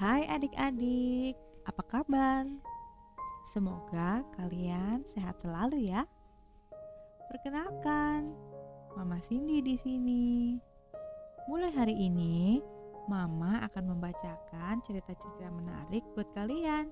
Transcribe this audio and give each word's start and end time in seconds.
Hai 0.00 0.24
adik-adik, 0.32 1.36
apa 1.68 1.84
kabar? 1.84 2.48
Semoga 3.52 4.24
kalian 4.32 5.04
sehat 5.04 5.36
selalu 5.44 5.92
ya. 5.92 6.08
Perkenalkan, 7.28 8.32
Mama 8.96 9.20
Cindy 9.28 9.60
di 9.60 9.76
sini. 9.76 10.56
Mulai 11.52 11.68
hari 11.76 11.92
ini, 12.00 12.64
Mama 13.12 13.60
akan 13.68 13.92
membacakan 13.92 14.80
cerita-cerita 14.88 15.52
menarik 15.52 16.00
buat 16.16 16.32
kalian. 16.32 16.88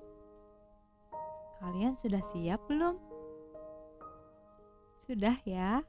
Kalian 1.65 1.97
sudah 1.97 2.21
siap 2.37 2.61
belum? 2.69 3.01
Sudah 5.09 5.41
ya? 5.49 5.81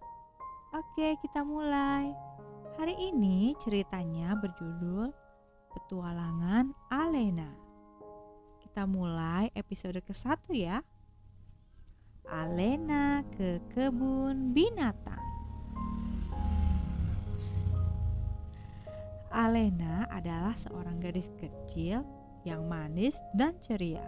Oke, 0.72 1.20
kita 1.20 1.44
mulai. 1.44 2.16
Hari 2.80 2.96
ini 2.96 3.60
ceritanya 3.60 4.40
berjudul 4.40 5.12
Petualangan 5.70 6.74
Alena. 6.90 7.54
Kita 8.58 8.90
mulai 8.90 9.54
episode 9.54 10.02
ke-1 10.02 10.50
ya. 10.58 10.82
Alena 12.26 13.22
ke 13.38 13.62
kebun 13.70 14.50
binatang. 14.50 15.22
Alena 19.30 20.10
adalah 20.10 20.58
seorang 20.58 20.98
gadis 20.98 21.30
kecil 21.38 22.02
yang 22.42 22.66
manis 22.66 23.14
dan 23.38 23.54
ceria. 23.62 24.06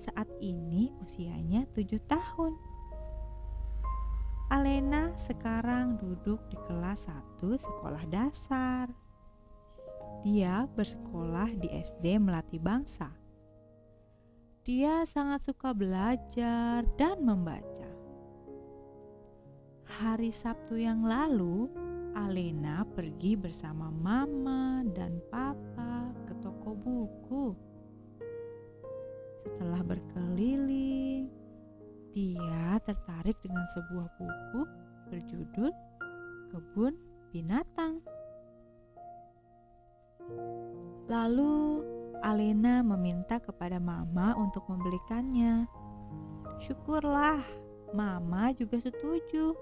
Saat 0.00 0.28
ini 0.40 0.88
usianya 1.04 1.68
tujuh 1.76 2.00
tahun. 2.08 2.56
Alena 4.48 5.12
sekarang 5.20 6.00
duduk 6.00 6.40
di 6.48 6.56
kelas 6.64 7.08
1 7.12 7.44
sekolah 7.60 8.04
dasar. 8.08 9.03
Dia 10.24 10.64
bersekolah 10.64 11.52
di 11.52 11.68
SD 11.68 12.16
Melati 12.16 12.56
Bangsa. 12.56 13.12
Dia 14.64 15.04
sangat 15.04 15.44
suka 15.44 15.76
belajar 15.76 16.80
dan 16.96 17.20
membaca. 17.20 17.84
Hari 19.84 20.32
Sabtu 20.32 20.80
yang 20.80 21.04
lalu, 21.04 21.68
Alena 22.16 22.88
pergi 22.88 23.36
bersama 23.36 23.92
Mama 23.92 24.80
dan 24.96 25.20
Papa 25.28 26.08
ke 26.24 26.32
toko 26.40 26.72
buku. 26.72 27.52
Setelah 29.44 29.84
berkeliling, 29.84 31.28
dia 32.16 32.80
tertarik 32.80 33.36
dengan 33.44 33.68
sebuah 33.76 34.08
buku 34.16 34.60
berjudul 35.12 35.68
Kebun 36.48 36.96
Binatang. 37.28 38.13
Lalu 41.04 41.84
Alena 42.24 42.80
meminta 42.80 43.36
kepada 43.36 43.76
Mama 43.76 44.32
untuk 44.40 44.64
membelikannya. 44.64 45.68
Syukurlah, 46.64 47.44
Mama 47.92 48.56
juga 48.56 48.80
setuju. 48.80 49.52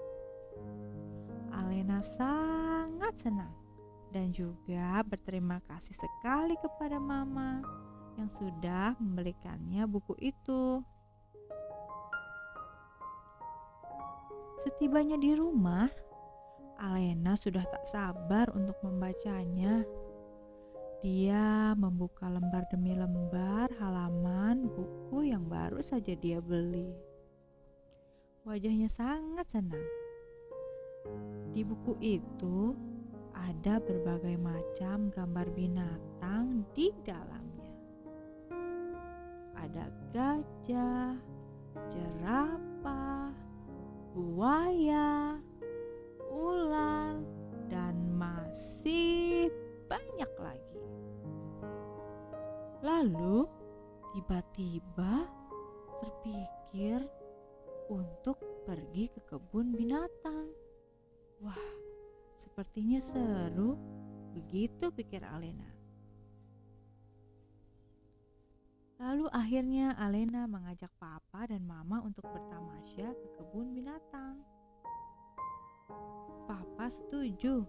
Alena 1.51 1.99
sangat 2.01 3.19
senang 3.19 3.51
dan 4.15 4.31
juga 4.31 5.03
berterima 5.03 5.59
kasih 5.67 5.97
sekali 5.97 6.55
kepada 6.61 7.01
Mama 7.01 7.59
yang 8.15 8.29
sudah 8.29 8.95
membelikannya 9.01 9.83
buku 9.89 10.15
itu. 10.21 10.85
Setibanya 14.63 15.19
di 15.19 15.35
rumah, 15.35 15.91
Alena 16.79 17.35
sudah 17.35 17.67
tak 17.67 17.83
sabar 17.89 18.47
untuk 18.55 18.79
membacanya. 18.79 19.83
Dia 21.03 21.75
membuka 21.75 22.31
lembar 22.31 22.63
demi 22.71 22.95
lembar 22.95 23.67
halaman 23.75 24.71
buku 24.71 25.35
yang 25.35 25.43
baru 25.51 25.83
saja 25.83 26.15
dia 26.15 26.39
beli. 26.39 26.87
Wajahnya 28.47 28.87
sangat 28.87 29.51
senang. 29.51 29.83
Di 31.51 31.59
buku 31.67 31.99
itu 31.99 32.71
ada 33.35 33.83
berbagai 33.83 34.39
macam 34.39 35.11
gambar 35.11 35.51
binatang 35.51 36.63
di 36.71 36.87
dalamnya. 37.03 37.75
Ada 39.59 39.91
gajah, 40.15 41.19
jerapah, 41.91 43.35
buaya, 44.15 45.35
Lalu, 52.83 53.47
tiba-tiba 54.11 55.23
terpikir 56.03 56.99
untuk 57.87 58.35
pergi 58.67 59.07
ke 59.07 59.23
kebun 59.23 59.71
binatang. 59.71 60.51
Wah, 61.39 61.71
sepertinya 62.35 62.99
seru. 62.99 63.79
Begitu 64.35 64.91
pikir 64.91 65.23
Alena. 65.23 65.71
Lalu 68.99 69.31
akhirnya 69.31 69.95
Alena 69.95 70.43
mengajak 70.43 70.91
papa 70.99 71.47
dan 71.47 71.63
mama 71.63 72.03
untuk 72.03 72.27
bertamasya 72.27 73.15
ke 73.15 73.27
kebun 73.39 73.71
binatang. 73.71 74.43
Papa 76.51 76.91
setuju. 76.91 77.63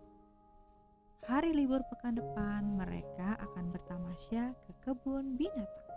Hari 1.25 1.57
libur 1.57 1.81
pekan 1.89 2.21
depan 2.21 2.77
mereka 2.77 3.41
akan 3.41 3.73
bertamasya 3.73 4.53
ke 4.61 4.73
kebun 4.85 5.41
binatang. 5.41 5.89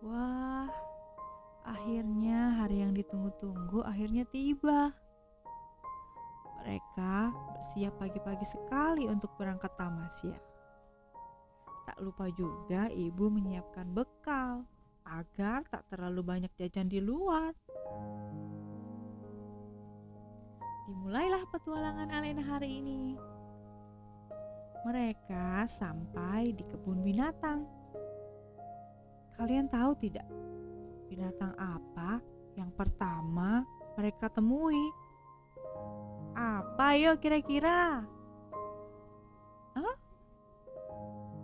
Wah, 0.00 0.72
akhirnya 1.68 2.64
hari 2.64 2.80
yang 2.80 2.96
ditunggu-tunggu 2.96 3.84
akhirnya 3.84 4.24
tiba. 4.32 4.96
Mereka 6.64 7.28
bersiap 7.52 7.92
pagi-pagi 8.00 8.46
sekali 8.48 9.04
untuk 9.04 9.36
berangkat 9.36 9.76
tamasya. 9.76 10.40
Tak 11.84 12.00
lupa 12.00 12.32
juga 12.32 12.88
ibu 12.88 13.28
menyiapkan 13.28 13.92
bekal 13.92 14.64
agar 15.04 15.60
tak 15.68 15.84
terlalu 15.92 16.24
banyak 16.24 16.52
jajan 16.56 16.88
di 16.88 17.04
luar. 17.04 17.52
Dimulailah 20.86 21.42
petualangan 21.50 22.14
Alena 22.14 22.46
hari 22.46 22.78
ini. 22.78 23.18
Mereka 24.86 25.66
sampai 25.66 26.54
di 26.54 26.62
kebun 26.62 27.02
binatang. 27.02 27.66
Kalian 29.34 29.66
tahu 29.66 29.98
tidak, 29.98 30.30
binatang 31.10 31.58
apa 31.58 32.22
yang 32.54 32.70
pertama 32.70 33.66
mereka 33.98 34.30
temui? 34.30 34.78
Apa 36.38 36.94
yo 36.94 37.18
kira-kira? 37.18 38.06
Hah? 39.74 39.96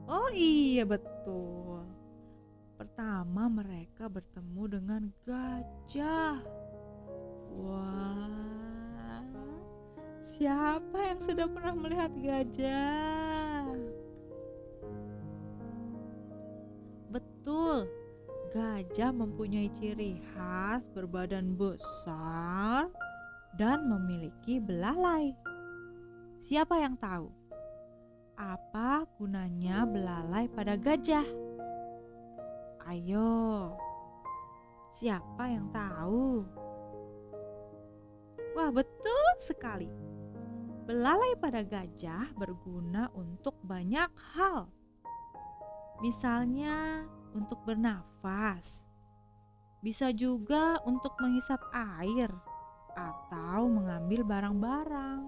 Oh 0.06 0.30
iya 0.30 0.86
betul. 0.86 1.82
Pertama 2.78 3.50
mereka 3.50 4.06
bertemu 4.06 4.62
dengan 4.70 5.03
gajah. 5.26 6.38
Wah, 7.53 8.02
siapa 10.42 10.98
yang 10.98 11.20
sudah 11.22 11.47
pernah 11.47 11.75
melihat 11.78 12.10
gajah? 12.19 13.62
Betul, 17.14 17.86
gajah 18.50 19.14
mempunyai 19.14 19.70
ciri 19.70 20.19
khas 20.34 20.82
berbadan 20.98 21.54
besar 21.54 22.91
dan 23.54 23.86
memiliki 23.86 24.58
belalai. 24.58 25.30
Siapa 26.42 26.74
yang 26.74 26.98
tahu 26.98 27.30
apa 28.34 29.06
gunanya 29.22 29.86
belalai 29.86 30.50
pada 30.50 30.74
gajah? 30.74 31.22
Ayo, 32.91 33.78
siapa 34.91 35.54
yang 35.54 35.71
tahu? 35.71 36.42
Wah, 38.59 38.74
betul 38.74 39.27
sekali. 39.38 39.86
Belalai 40.83 41.39
pada 41.39 41.63
gajah 41.63 42.34
berguna 42.34 43.07
untuk 43.15 43.55
banyak 43.63 44.11
hal. 44.34 44.67
Misalnya, 46.03 47.07
untuk 47.39 47.63
bernafas, 47.63 48.83
bisa 49.79 50.11
juga 50.11 50.83
untuk 50.83 51.15
menghisap 51.23 51.63
air 51.71 52.27
atau 52.99 53.71
mengambil 53.71 54.27
barang-barang, 54.27 55.23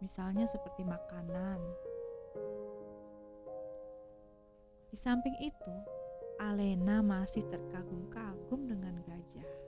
misalnya 0.00 0.48
seperti 0.48 0.80
makanan. 0.80 1.60
Di 4.88 4.96
samping 4.96 5.36
itu, 5.44 5.74
Alena 6.40 7.04
masih 7.04 7.44
terkagum-kagum 7.52 8.64
dengan 8.64 8.96
gajah. 9.04 9.67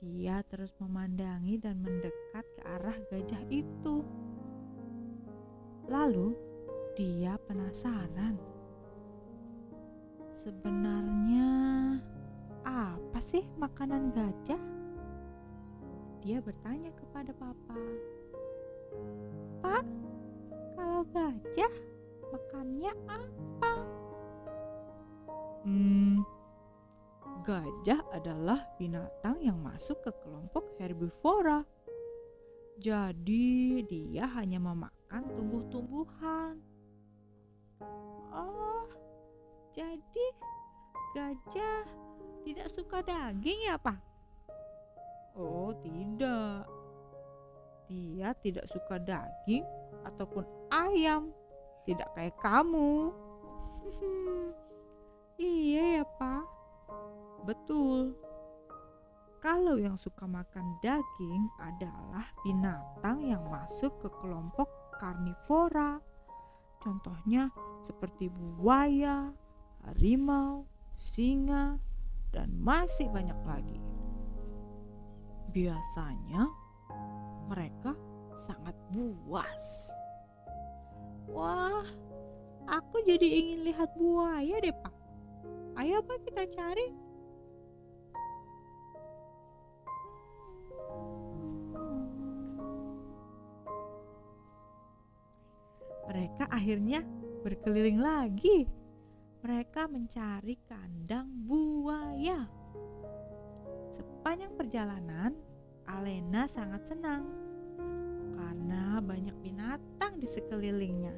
Dia 0.00 0.40
terus 0.48 0.72
memandangi 0.80 1.60
dan 1.60 1.84
mendekat 1.84 2.48
ke 2.56 2.60
arah 2.64 2.96
gajah 3.12 3.44
itu. 3.52 4.00
Lalu 5.92 6.32
dia 6.96 7.36
penasaran. 7.44 8.40
Sebenarnya 10.40 11.48
apa 12.64 13.20
sih 13.20 13.44
makanan 13.60 14.16
gajah? 14.16 14.62
Dia 16.24 16.40
bertanya 16.40 16.96
kepada 16.96 17.36
papa. 17.36 17.76
Pak, 19.60 19.84
kalau 20.80 21.04
gajah 21.12 21.74
makannya 22.32 22.92
apa? 23.04 23.72
Hmm, 25.68 26.24
gajah 27.40 28.04
adalah 28.12 28.68
binatang 28.76 29.40
yang 29.40 29.56
masuk 29.60 30.00
ke 30.04 30.12
kelompok 30.20 30.76
herbivora. 30.76 31.64
Jadi 32.80 33.84
dia 33.84 34.24
hanya 34.36 34.56
memakan 34.60 35.22
tumbuh-tumbuhan. 35.36 36.56
Oh, 38.32 38.88
jadi 39.72 40.26
gajah 41.12 41.84
tidak 42.44 42.68
suka 42.72 43.04
daging 43.04 43.68
ya, 43.68 43.76
Pak? 43.76 44.00
Oh, 45.36 45.76
tidak. 45.84 46.64
Dia 47.90 48.32
tidak 48.40 48.66
suka 48.70 48.96
daging 48.96 49.66
ataupun 50.08 50.44
ayam. 50.72 51.32
Tidak 51.84 52.06
kayak 52.16 52.36
kamu. 52.40 53.12
iya 55.40 56.00
ya, 56.00 56.04
Pak. 56.06 56.44
Betul. 57.44 58.12
Kalau 59.40 59.80
yang 59.80 59.96
suka 59.96 60.28
makan 60.28 60.76
daging 60.84 61.48
adalah 61.56 62.28
binatang 62.44 63.24
yang 63.24 63.40
masuk 63.48 63.96
ke 64.04 64.08
kelompok 64.20 64.68
karnivora. 65.00 65.96
Contohnya 66.80 67.48
seperti 67.80 68.28
buaya, 68.28 69.32
harimau, 69.88 70.68
singa, 71.00 71.80
dan 72.36 72.52
masih 72.60 73.08
banyak 73.08 73.40
lagi. 73.48 73.80
Biasanya 75.56 76.44
mereka 77.48 77.96
sangat 78.44 78.76
buas. 78.92 79.64
Wah, 81.32 81.84
aku 82.68 82.96
jadi 83.08 83.24
ingin 83.24 83.72
lihat 83.72 83.88
buaya 83.96 84.60
deh, 84.60 84.76
Pak. 84.76 84.94
Ayo, 85.80 86.04
Pak, 86.04 86.28
kita 86.28 86.44
cari 86.52 87.09
Mereka 96.10 96.44
akhirnya 96.50 97.06
berkeliling 97.46 98.02
lagi. 98.02 98.66
Mereka 99.40 99.88
mencari 99.88 100.58
kandang 100.66 101.30
buaya. 101.46 102.44
Sepanjang 103.94 104.52
perjalanan, 104.58 105.32
Alena 105.86 106.44
sangat 106.50 106.86
senang 106.86 107.24
karena 108.34 108.98
banyak 109.00 109.36
binatang 109.40 110.18
di 110.18 110.26
sekelilingnya. 110.28 111.14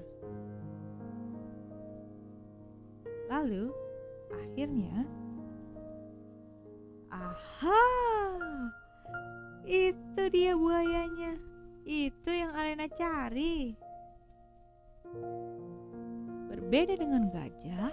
Lalu, 3.32 3.72
akhirnya, 4.28 5.08
aha, 7.08 8.01
itu 9.66 10.22
dia 10.30 10.52
buayanya. 10.58 11.38
Itu 11.82 12.30
yang 12.30 12.54
Alena 12.54 12.86
cari. 12.90 13.74
Berbeda 16.50 16.94
dengan 16.94 17.26
gajah, 17.28 17.92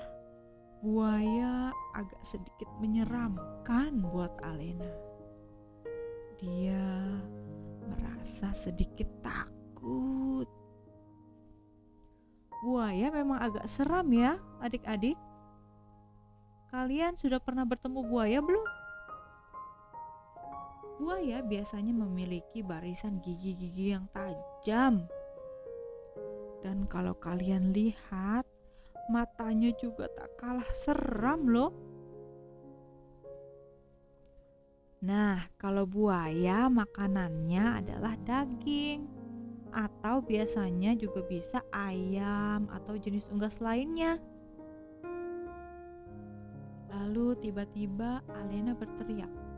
buaya 0.86 1.74
agak 1.98 2.22
sedikit 2.22 2.70
menyeramkan 2.78 3.98
buat 4.14 4.34
Alena. 4.46 4.94
Dia 6.40 6.86
merasa 7.90 8.54
sedikit 8.56 9.10
takut. 9.26 10.48
Buaya 12.64 13.10
memang 13.12 13.40
agak 13.40 13.66
seram 13.68 14.08
ya, 14.14 14.40
adik-adik. 14.64 15.18
Kalian 16.70 17.18
sudah 17.18 17.42
pernah 17.42 17.66
bertemu 17.66 18.00
buaya 18.06 18.40
belum? 18.40 18.79
Buaya 21.00 21.40
biasanya 21.40 21.96
memiliki 21.96 22.60
barisan 22.60 23.24
gigi-gigi 23.24 23.96
yang 23.96 24.12
tajam 24.12 25.08
dan 26.60 26.84
kalau 26.92 27.16
kalian 27.16 27.72
lihat, 27.72 28.44
matanya 29.08 29.72
juga 29.80 30.12
tak 30.12 30.30
kalah 30.36 30.68
seram 30.76 31.48
loh. 31.48 31.72
Nah, 35.00 35.48
kalau 35.56 35.88
buaya 35.88 36.68
makanannya 36.68 37.80
adalah 37.80 38.20
daging 38.28 39.08
atau 39.72 40.20
biasanya 40.20 41.00
juga 41.00 41.24
bisa 41.24 41.64
ayam 41.72 42.68
atau 42.68 43.00
jenis 43.00 43.32
unggas 43.32 43.64
lainnya. 43.64 44.20
Lalu 46.92 47.40
tiba-tiba 47.40 48.20
Alena 48.28 48.76
berteriak, 48.76 49.32
"Ma, 49.32 49.49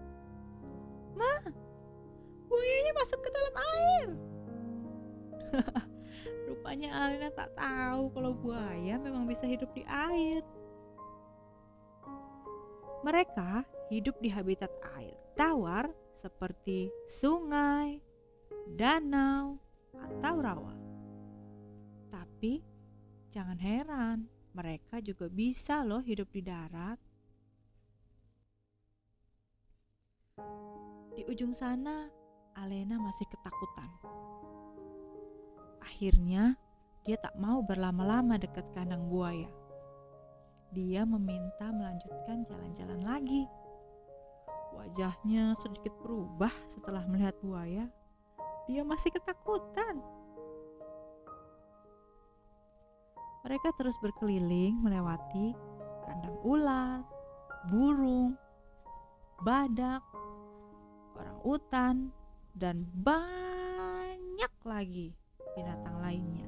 buayanya 2.52 2.94
masuk 3.00 3.20
ke 3.24 3.30
dalam 3.32 3.56
air!" 3.56 4.08
Rupanya 6.52 6.90
Alina 7.08 7.32
tak 7.32 7.56
tahu 7.56 8.12
kalau 8.12 8.36
buaya 8.36 9.00
memang 9.00 9.24
bisa 9.24 9.48
hidup 9.48 9.72
di 9.72 9.88
air. 9.88 10.44
Mereka 13.02 13.64
hidup 13.90 14.20
di 14.20 14.30
habitat 14.30 14.70
air 15.00 15.22
tawar 15.42 15.90
seperti 16.14 16.94
sungai, 17.10 17.98
danau, 18.78 19.58
atau 19.98 20.36
rawa. 20.38 20.74
Tapi 22.14 22.62
jangan 23.34 23.58
heran, 23.58 24.30
mereka 24.54 25.02
juga 25.02 25.32
bisa 25.34 25.82
loh 25.82 26.04
hidup 26.06 26.30
di 26.30 26.42
darat. 26.46 27.00
Di 31.18 31.26
ujung 31.26 31.58
sana, 31.58 32.21
Alena 32.56 33.00
masih 33.00 33.28
ketakutan 33.32 33.90
Akhirnya, 36.02 36.58
dia 37.06 37.14
tak 37.22 37.38
mau 37.38 37.62
berlama-lama 37.62 38.34
dekat 38.34 38.66
kandang 38.74 39.06
buaya. 39.06 39.46
Dia 40.74 41.06
meminta 41.06 41.70
melanjutkan 41.70 42.42
jalan-jalan 42.50 43.06
lagi. 43.06 43.44
Wajahnya 44.74 45.54
sedikit 45.62 45.94
berubah 46.02 46.50
setelah 46.72 47.06
melihat 47.06 47.38
buaya. 47.44 47.86
Dia 48.66 48.82
masih 48.82 49.14
ketakutan. 49.14 50.02
Mereka 53.46 53.70
terus 53.78 53.94
berkeliling 54.02 54.82
melewati 54.82 55.54
kandang 56.10 56.38
ular, 56.42 57.06
burung, 57.70 58.34
badak, 59.46 60.02
orang 61.14 61.40
utan, 61.46 61.96
dan 62.56 62.88
banyak 62.94 64.54
lagi 64.64 65.16
binatang 65.56 65.98
lainnya. 66.00 66.48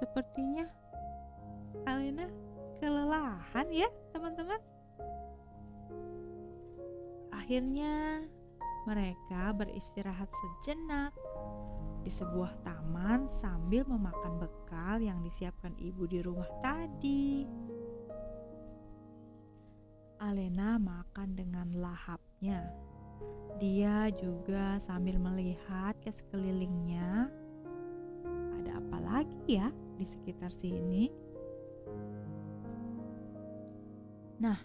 Sepertinya 0.00 0.64
Alena 1.84 2.26
kelelahan 2.80 3.68
ya 3.68 3.88
teman-teman. 4.16 4.60
Akhirnya 7.30 8.24
mereka 8.88 9.52
beristirahat 9.52 10.30
sejenak 10.32 11.12
di 12.00 12.08
sebuah 12.08 12.64
taman 12.64 13.28
sambil 13.28 13.84
memakan 13.84 14.40
bekal 14.40 15.04
yang 15.04 15.20
disiapkan 15.20 15.76
ibu 15.76 16.08
di 16.08 16.24
rumah 16.24 16.48
tadi. 16.64 17.44
Alena 20.20 20.76
makan 20.76 21.32
dengan 21.32 21.72
lahapnya 21.80 22.68
dia 23.60 24.08
juga 24.16 24.80
sambil 24.80 25.20
melihat 25.20 25.92
ke 26.00 26.08
sekelilingnya. 26.08 27.28
Ada 28.56 28.80
apa 28.80 28.98
lagi 29.04 29.60
ya 29.60 29.68
di 30.00 30.06
sekitar 30.08 30.48
sini? 30.48 31.12
Nah, 34.40 34.56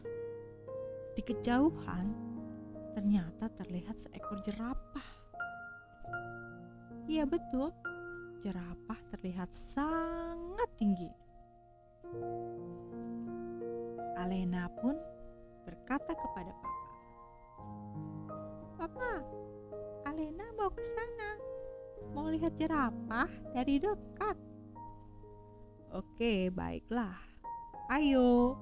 di 1.12 1.22
kejauhan 1.28 2.08
ternyata 2.96 3.52
terlihat 3.60 4.00
seekor 4.00 4.40
jerapah. 4.48 5.10
Iya 7.12 7.28
betul, 7.28 7.76
jerapah 8.40 9.00
terlihat 9.12 9.52
sangat 9.76 10.72
tinggi. 10.80 11.12
Alena 14.16 14.72
pun 14.72 14.96
berkata 15.65 16.13
kepada 16.13 16.53
papa, 16.53 16.86
"Papa, 18.77 19.13
Alena 20.05 20.45
mau 20.53 20.69
ke 20.69 20.86
sana. 20.86 21.29
Mau 22.13 22.29
lihat 22.29 22.53
jerapah 22.55 23.27
dari 23.51 23.81
dekat." 23.81 24.38
"Oke, 25.91 26.53
baiklah. 26.53 27.17
Ayo." 27.89 28.55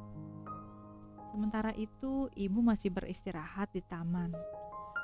Sementara 1.30 1.74
itu, 1.76 2.30
ibu 2.38 2.60
masih 2.62 2.94
beristirahat 2.94 3.74
di 3.74 3.82
taman. 3.86 4.32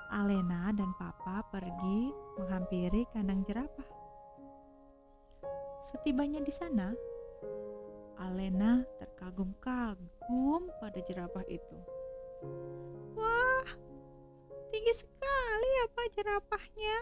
Alena 0.09 0.73
dan 0.73 0.93
papa 0.97 1.45
pergi 1.49 2.13
menghampiri 2.37 3.05
kandang 3.13 3.45
jerapah. 3.45 3.89
Setibanya 5.89 6.37
di 6.41 6.53
sana, 6.53 6.93
Alena 8.19 8.83
terkagum-kagum 8.99 10.67
pada 10.83 10.99
jerapah 10.99 11.47
itu. 11.47 11.79
Wah, 13.15 13.67
tinggi 14.75 14.91
sekali 14.91 15.69
ya 15.79 15.85
Pak 15.95 16.07
jerapahnya. 16.11 16.97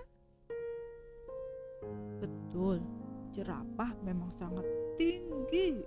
Betul, 2.22 2.86
jerapah 3.34 3.98
memang 4.06 4.30
sangat 4.38 4.66
tinggi. 4.94 5.82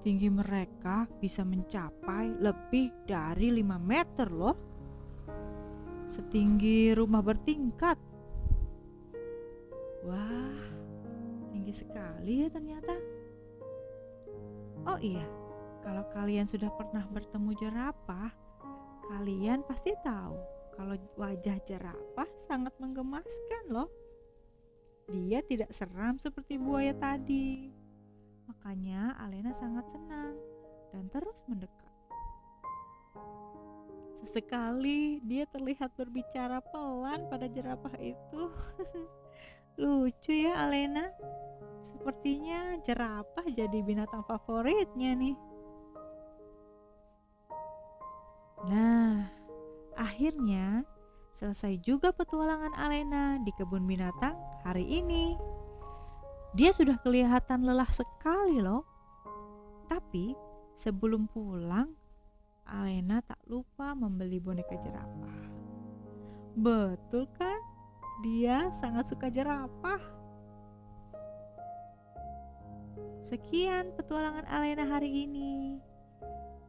Tinggi 0.00 0.28
mereka 0.32 1.04
bisa 1.20 1.44
mencapai 1.44 2.32
lebih 2.40 3.04
dari 3.04 3.52
5 3.60 3.76
meter 3.76 4.28
loh. 4.32 4.56
Setinggi 6.08 6.96
rumah 6.96 7.20
bertingkat. 7.20 8.00
Wah, 10.08 10.64
tinggi 11.52 11.72
sekali 11.76 12.42
ya 12.42 12.48
ternyata. 12.48 13.11
Oh 14.82 14.98
iya, 14.98 15.22
kalau 15.86 16.02
kalian 16.10 16.50
sudah 16.50 16.66
pernah 16.74 17.06
bertemu 17.06 17.54
jerapah, 17.54 18.34
kalian 19.14 19.62
pasti 19.62 19.94
tahu 20.02 20.34
kalau 20.74 20.98
wajah 21.14 21.54
jerapah 21.62 22.26
sangat 22.34 22.74
menggemaskan 22.82 23.64
loh. 23.70 23.86
Dia 25.06 25.38
tidak 25.46 25.70
seram 25.70 26.18
seperti 26.18 26.58
buaya 26.58 26.90
tadi. 26.98 27.70
Makanya 28.50 29.14
Alena 29.22 29.54
sangat 29.54 29.86
senang 29.86 30.34
dan 30.90 31.06
terus 31.14 31.38
mendekat. 31.46 31.94
Sesekali 34.18 35.22
dia 35.22 35.46
terlihat 35.46 35.94
berbicara 35.94 36.58
pelan 36.58 37.30
pada 37.30 37.46
jerapah 37.46 37.94
itu. 38.02 38.50
Lucu 39.80 40.32
ya 40.32 40.68
Alena. 40.68 41.08
Sepertinya 41.82 42.78
jerapah 42.84 43.46
jadi 43.50 43.78
binatang 43.82 44.22
favoritnya 44.28 45.18
nih. 45.18 45.36
Nah, 48.70 49.26
akhirnya 49.98 50.86
selesai 51.34 51.82
juga 51.82 52.14
petualangan 52.14 52.76
Alena 52.78 53.40
di 53.42 53.50
kebun 53.50 53.82
binatang 53.88 54.38
hari 54.62 54.86
ini. 54.86 55.34
Dia 56.52 56.70
sudah 56.70 57.00
kelihatan 57.00 57.64
lelah 57.64 57.88
sekali 57.90 58.60
loh. 58.60 58.84
Tapi 59.88 60.36
sebelum 60.76 61.26
pulang, 61.26 61.90
Alena 62.68 63.18
tak 63.24 63.40
lupa 63.48 63.96
membeli 63.96 64.38
boneka 64.38 64.78
jerapah. 64.78 65.40
Betul 66.54 67.26
kan? 67.34 67.71
Dia 68.22 68.70
sangat 68.78 69.10
suka 69.10 69.26
jerapah. 69.26 69.98
Sekian 73.26 73.90
petualangan 73.98 74.46
Alena 74.46 74.86
hari 74.86 75.26
ini. 75.26 75.82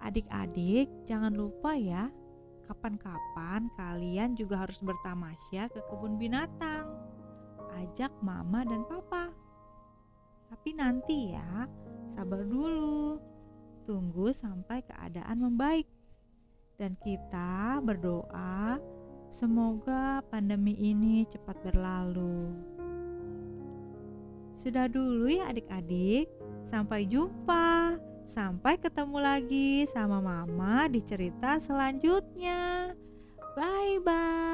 Adik-adik, 0.01 0.89
jangan 1.05 1.29
lupa 1.29 1.77
ya, 1.77 2.09
kapan-kapan 2.65 3.69
kalian 3.77 4.33
juga 4.33 4.65
harus 4.65 4.81
bertamasya 4.81 5.69
ke 5.69 5.79
kebun 5.93 6.17
binatang. 6.17 6.89
Ajak 7.77 8.09
mama 8.25 8.65
dan 8.65 8.81
papa. 8.89 9.29
Tapi 10.49 10.73
nanti 10.73 11.37
ya, 11.37 11.69
sabar 12.09 12.41
dulu. 12.41 13.21
Tunggu 13.85 14.33
sampai 14.33 14.81
keadaan 14.81 15.37
membaik. 15.37 15.85
Dan 16.81 16.97
kita 16.97 17.77
berdoa 17.85 18.81
semoga 19.33 20.21
pandemi 20.29 20.77
ini 20.77 21.25
cepat 21.25 21.57
berlalu. 21.65 22.53
Sudah 24.53 24.85
dulu 24.87 25.27
ya 25.27 25.49
adik-adik. 25.49 26.29
Sampai 26.69 27.09
jumpa. 27.09 27.97
Sampai 28.23 28.79
ketemu 28.79 29.17
lagi 29.19 29.83
sama 29.91 30.23
Mama 30.23 30.87
di 30.87 31.03
cerita 31.03 31.59
selanjutnya. 31.59 32.95
Bye 33.57 33.99
bye. 33.99 34.52